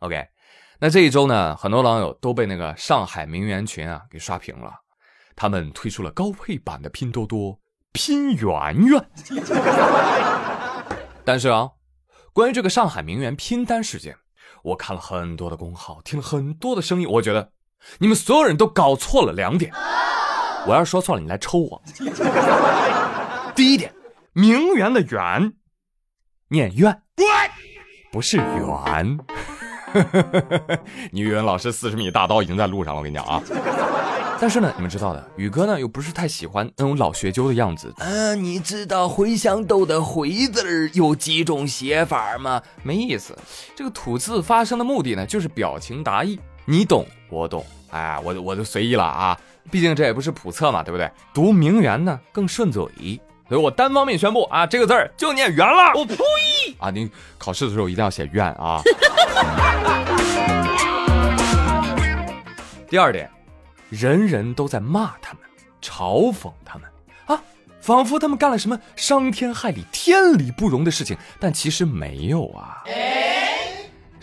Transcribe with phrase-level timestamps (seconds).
[0.00, 0.26] OK，
[0.78, 4.72] 那这一周呢，很多网友都被那个上海名媛群啊给刷屏了，
[5.34, 7.58] 他们推出了高配版的拼多多
[7.92, 9.10] 拼圆圆。
[11.24, 11.70] 但是啊，
[12.32, 14.14] 关于这个上海名媛拼单事件，
[14.62, 17.50] 我看了很多的公号，听了很多的声音，我觉得
[17.98, 19.72] 你们所有人都搞错了两点。
[20.66, 21.82] 我要是说错了，你来抽我。
[23.54, 23.94] 第一点，
[24.32, 25.54] 名媛的媛
[26.48, 27.02] 念怨，
[28.12, 29.18] 不是圆。
[31.10, 33.42] 你语文老师四十米大刀已经在路上了，我跟你讲啊。
[34.38, 37.90] 但是呢，你们知道的，宇哥呢又不是太喜欢那种老学究的样子。
[37.96, 42.60] 嗯，你知道茴香豆的“茴”字有几种写法吗？
[42.82, 43.34] 没意思。
[43.74, 47.64] 这个吐字发声的目的呢，就是表情达意，你懂我懂。
[47.90, 49.38] 哎，我我就随意了啊。
[49.70, 51.10] 毕竟这也不是普测嘛，对不对？
[51.32, 52.84] 读名媛呢更顺嘴，
[53.48, 55.92] 所以我单方面宣布啊，这个字儿就念圆了。
[55.94, 56.14] 我呸！
[56.78, 58.82] 啊，你考试的时候一定要写愿啊。
[62.88, 63.28] 第二点，
[63.90, 65.42] 人人都在骂他们，
[65.82, 66.88] 嘲讽他们
[67.26, 67.42] 啊，
[67.80, 72.82] 仿佛他们干了什么伤天害理、天理不容的事情，但其实没有啊。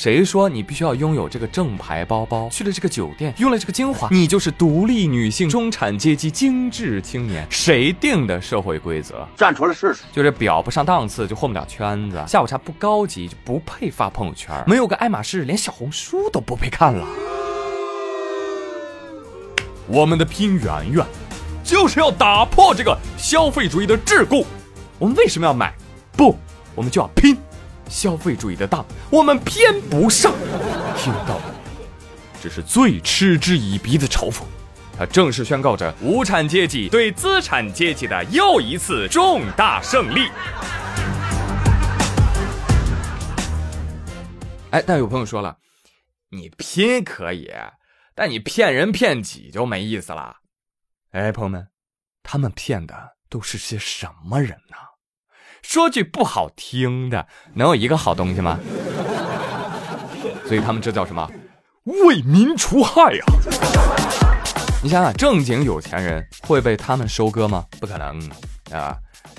[0.00, 2.48] 谁说你必须要拥有这个正牌包包？
[2.48, 7.46] 去了这个酒店，用了这个精华，你就是独立女性、中产阶级、精致青年？
[7.50, 9.28] 谁定的社会规则？
[9.36, 10.04] 站出来试试！
[10.10, 17.06] 就这表不上档次就混不了圈子，下午茶不高级就不配发朋友圈，没有个爱马仕连小红书都不配看了。
[19.86, 21.04] 我们的拼圆圆，
[21.62, 24.46] 就是要打破这个消费主义的桎梏。
[24.98, 25.74] 我们为什么要买？
[26.16, 26.38] 不，
[26.74, 27.36] 我们就要拼。
[27.90, 30.32] 消费主义的当，我们偏不上。
[30.96, 31.54] 听到了，
[32.40, 34.42] 这是最嗤之以鼻的嘲讽。
[34.96, 40.28] 他正式宣告着无产阶级对资产阶级的又一次重大胜利。
[44.70, 45.58] 哎，但有朋友说了，
[46.28, 47.50] 你拼可以，
[48.14, 50.36] 但你骗人骗己就没意思了。
[51.10, 51.66] 哎，朋友们，
[52.22, 54.76] 他们骗的都是些什么人呢？
[55.62, 58.58] 说句不好听的，能有一个好东西吗？
[60.46, 61.30] 所以他们这叫什么？
[61.84, 63.24] 为民除害呀！
[64.82, 67.64] 你想想，正经有钱人会被他们收割吗？
[67.80, 68.20] 不可能
[68.72, 68.96] 啊！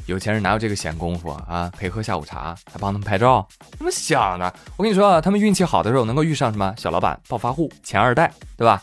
[0.07, 1.71] 有钱人哪有这个闲工夫啊？
[1.77, 4.53] 陪喝下午茶，还帮他们拍照，怎么想的？
[4.77, 8.81] 我跟你说啊，他们运气好的时候能够遇上什么小老板、暴发户、钱二代，对吧？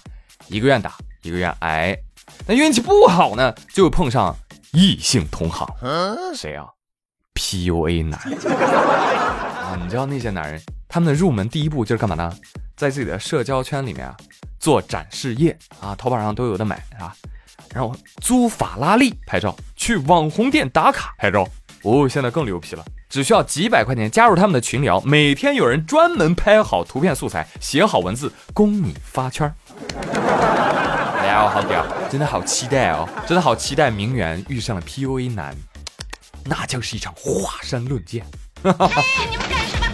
[0.49, 1.97] 一个愿打，一个愿挨。
[2.47, 4.37] 那运气不好呢，就碰上
[4.73, 5.67] 异性同行，
[6.35, 6.67] 谁啊
[7.39, 12.33] ？PUA 男啊，你知道那些男人，他们的入门第一步就是干嘛呢？
[12.77, 14.17] 在自己的社交圈里面啊，
[14.59, 17.15] 做展示页啊，淘宝上都有的买啊，
[17.73, 21.47] 然后租法拉利拍照，去网红店打卡拍照。
[21.85, 29.53] 哦，现在更牛皮了，只需要几百块钱加入他们的群聊，每天有人专门拍好图片素材，写好文字供你发圈。
[31.21, 35.55] 哎呀，我好屌，真的好期待哦，真的好期待名媛遇上了 PUA 男。
[36.49, 38.25] 那将是一场华山论剑。
[38.63, 38.73] 哎，
[39.31, 39.87] 你们干什么？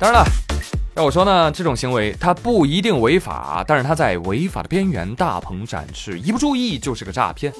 [0.00, 0.26] 当然了，
[0.96, 7.52] 要我说呢，这种行为它不一定违法，但是它在违法的边缘大鹏展翅，一不注意就是个诈骗。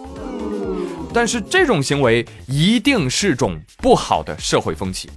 [1.14, 5.08] 但是这种行为一定是种不好的社会风气。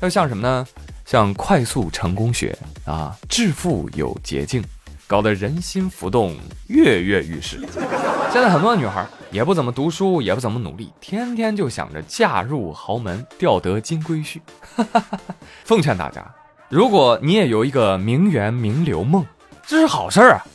[0.00, 0.66] 要像什么呢？
[1.06, 4.62] 像快速成功学啊，致富有捷径。
[5.06, 6.34] 搞得人心浮动，
[6.68, 7.60] 跃跃欲试。
[8.32, 14.40] 现在很多女孩也不怎么读书，也不怎么努力，天天就想着嫁入豪门，钓得金龟婿。
[15.64, 16.24] 奉劝大家，
[16.70, 19.22] 如果你也有一个名媛名流梦，
[19.66, 20.46] 这是好事儿啊。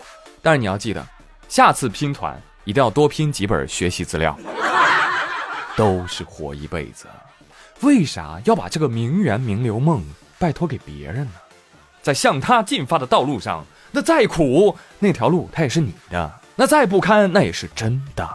[0.41, 1.05] 但是你要记得，
[1.47, 4.35] 下次拼团一定要多拼几本学习资料。
[5.77, 7.05] 都是活一辈子，
[7.81, 10.03] 为啥要把这个名媛名流梦
[10.39, 11.31] 拜托给别人呢？
[12.01, 13.63] 在向他进发的道路上。
[13.91, 16.29] 那再苦，那条路它也是你的；
[16.59, 18.27] 那再不堪，那也是真的。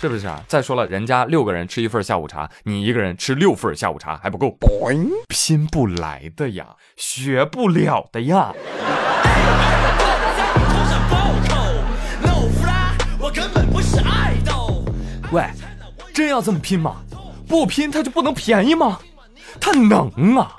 [0.00, 0.40] 是不是啊？
[0.46, 4.56] 再说了，人家六个人吃一份下午茶，你一个人吃六份下午茶还不够，
[5.26, 6.66] 拼不来的呀，
[6.96, 8.52] 学不了的呀。
[15.32, 15.44] 喂，
[16.14, 16.98] 真要这么拼吗？
[17.48, 19.00] 不拼他就不能便宜吗？
[19.60, 20.54] 他能啊！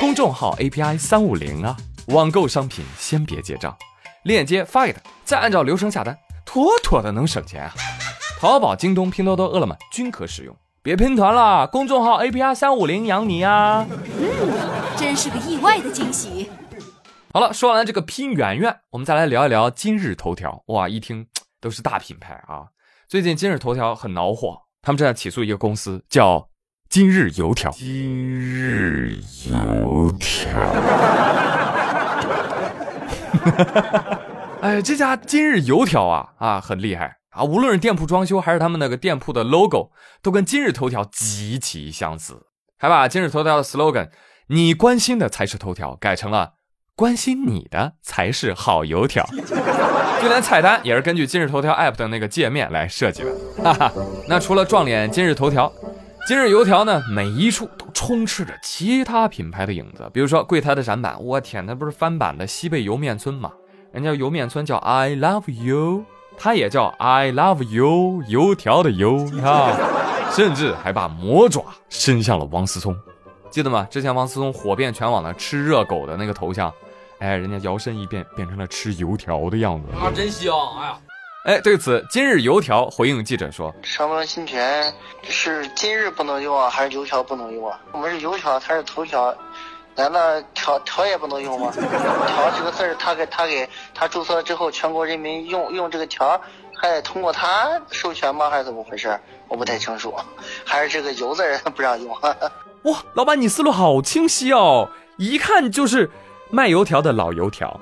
[0.00, 1.76] 公众号 API 三五零啊，
[2.08, 3.76] 网购商品先别结账，
[4.24, 7.72] 链接发给他，再按照流程下单，妥妥的能省钱啊！
[8.40, 13.86] 淘宝、京东、拼多多、饿了么均可使用，别拼团了，公众号 API 三五零养你啊！
[13.88, 16.50] 嗯，真是个意外的惊喜。
[17.32, 20.62] 好了，说完了这个拼圆圆，我们再来聊一聊今日头条。
[20.66, 21.26] 哇，一听
[21.60, 22.66] 都是大品牌啊！
[23.08, 24.58] 最近今日头条很恼火。
[24.82, 26.46] 他们正在起诉一个公司，叫
[26.94, 27.72] 今日油条。
[27.72, 29.18] 今日
[29.50, 30.60] 油条，
[34.60, 37.42] 哎，这家今日油条啊啊很厉害啊！
[37.42, 39.90] 无论是店铺装修，还是他们那个店铺的 logo，
[40.22, 42.46] 都跟今日头条极其相似。
[42.78, 44.10] 还把今日头条的 slogan“
[44.46, 46.52] 你关心的才是头条”改成了
[46.94, 49.28] “关心你的才是好油条”。
[50.22, 53.34] 就连菜单也是根据今日头条 app 的那个界面来设计的。
[53.64, 53.92] 哈哈，
[54.28, 55.72] 那除了撞脸今日头条，
[56.26, 60.08] 今日油条呢，每一处都充斥着其他品牌的影子。
[60.10, 63.52] 比如说柜台的展板，我天，那不是翻版的西贝莜面村吗？
[63.92, 66.02] 人家莜面村叫 I love you，
[66.38, 69.76] 它也叫 I love you，油条的油啊。
[70.32, 72.96] 甚至还把魔爪伸向了王思聪，
[73.50, 73.86] 记得吗？
[73.90, 76.72] 之前王思聪火遍全网的吃热狗的那个头像，
[77.18, 80.54] 哎，人家摇身一变变成了吃油条的样子啊，真香！
[80.80, 80.98] 哎呀，
[81.44, 84.90] 哎，对此，今日油条回应记者说：“上班侵权
[85.22, 87.78] 是今日不能用啊，还是油条不能用啊？
[87.92, 89.34] 我们是油条，他是头条，
[89.94, 91.70] 难道条条也不能用吗？
[91.70, 96.40] 条这个字儿，他给他给他注册了之后，全国人民用用这个条，
[96.80, 98.48] 还得通过他授权吗？
[98.48, 99.14] 还是怎么回事？”
[99.46, 100.14] 我不太清楚，
[100.64, 101.42] 还是这个油字
[101.76, 102.10] 不让用。
[102.84, 104.88] 哇，老板，你思路好清晰哦，
[105.18, 106.10] 一看就是
[106.48, 107.78] 卖油条的老油条。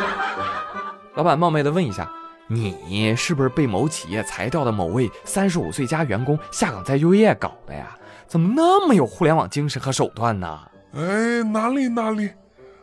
[1.16, 2.06] 老板，冒昧的问一下，
[2.48, 7.96] 你是不是被某企业裁掉的某位三十五岁加员工下岗再就业搞的呀？
[8.26, 10.58] 怎么那么有互联网精神和手段呢？
[10.94, 12.30] 哎，哪里哪里，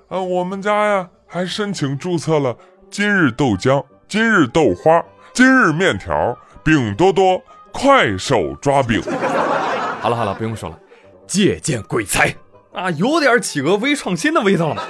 [0.07, 2.55] 啊，我们家呀还申请注册了
[2.89, 5.03] 今日豆浆、今日豆花、
[5.33, 7.41] 今日面条、饼多多。
[7.77, 9.01] 快手抓饼，
[9.99, 10.79] 好了好了，不用说了，
[11.27, 12.33] 借鉴鬼才
[12.71, 14.81] 啊，有点企鹅微创新的味道了。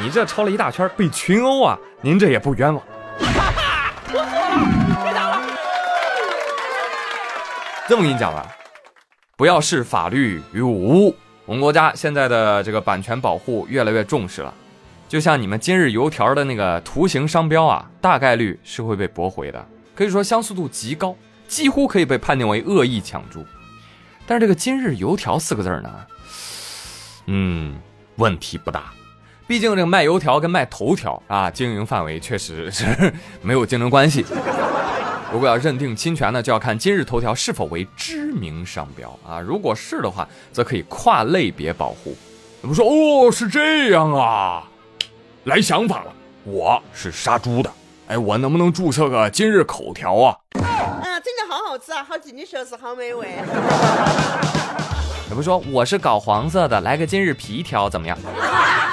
[0.00, 2.80] 你这抄了一大圈，被群殴啊，您这也不冤枉。
[7.88, 8.50] 这么跟你讲吧，
[9.36, 11.14] 不要视法律于无。
[11.44, 14.52] 我们国家现在的这个版权保护越来越重视了，
[15.08, 21.16] 就像你们今日油条的那个图形商标啊，大概率是会被驳回的，可以说相似度极高。
[21.46, 23.46] 几乎可以被判定为恶意抢注，
[24.26, 25.94] 但是这个“今日油条”四个字呢，
[27.26, 27.78] 嗯，
[28.16, 28.92] 问题不大。
[29.46, 32.84] 毕竟这个卖油条跟卖头条啊，经营范围确实是
[33.42, 34.26] 没有竞争关系。
[35.36, 39.38] 如果要认定侵权呢，就要看今日头条是否为知名商标啊。
[39.38, 42.16] 如果是的话，则可以跨类别保护。
[42.62, 42.86] 怎么说？
[42.86, 44.64] 哦，是这样啊，
[45.44, 46.12] 来想法了。
[46.44, 47.70] 我是杀猪的，
[48.06, 50.34] 哎，我能不能注册个今日口条啊？
[50.54, 53.28] 啊，真的好好吃啊，好听你说是好美味。
[55.28, 58.16] 也不说我是搞黄色的，来个今日皮条怎么样？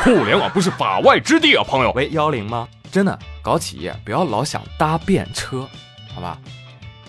[0.04, 1.94] 互联网不是法外之地啊，朋友。
[1.96, 2.68] 喂，幺零吗？
[2.92, 5.66] 真的，搞企业不要老想搭便车，
[6.14, 6.40] 好吧？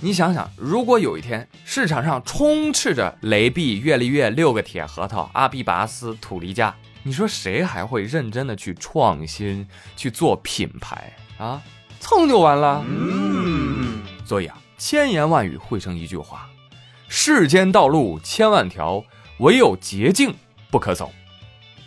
[0.01, 9.67] 你想想，如果有一天市场上充斥着雷碧、月丽月、六个铁核桃、阿比拔斯、土梨佳，你说谁还会认真的去创新
[9.97, 11.63] 去做品牌啊？
[12.01, 12.85] 蹭就完了。
[12.87, 14.59] 嗯，所以啊。
[14.77, 16.51] 千言万语汇成一句话：
[17.09, 19.03] 世间道路千万条，
[19.39, 20.35] 唯有捷径
[20.71, 21.11] 不可走。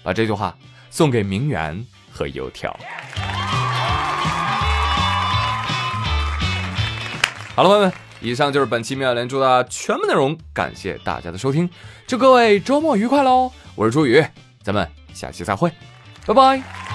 [0.02, 0.58] 把这句话
[0.90, 2.76] 送给名媛和油条。
[7.58, 11.68] 好了，朋友们，以上就是本期妙连珠的全部内容，感谢大家的收听，
[12.06, 13.52] 祝各位周末愉快喽！
[13.74, 14.24] 我是朱宇，
[14.62, 15.72] 咱们下期再会，
[16.28, 16.87] 拜拜。